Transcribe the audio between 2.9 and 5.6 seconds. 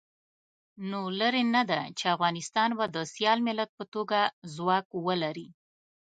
د سیال ملت په توګه ځواک ولري.